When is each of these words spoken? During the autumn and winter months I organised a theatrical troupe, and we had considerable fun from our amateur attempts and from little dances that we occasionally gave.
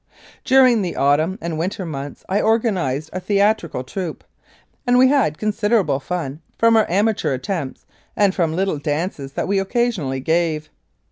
During 0.43 0.81
the 0.81 0.95
autumn 0.95 1.37
and 1.41 1.59
winter 1.59 1.85
months 1.85 2.25
I 2.27 2.41
organised 2.41 3.11
a 3.13 3.19
theatrical 3.19 3.83
troupe, 3.83 4.23
and 4.87 4.97
we 4.97 5.09
had 5.09 5.37
considerable 5.37 5.99
fun 5.99 6.41
from 6.57 6.75
our 6.75 6.89
amateur 6.89 7.35
attempts 7.35 7.85
and 8.15 8.33
from 8.33 8.55
little 8.55 8.79
dances 8.79 9.33
that 9.33 9.47
we 9.47 9.59
occasionally 9.59 10.19
gave. 10.19 10.71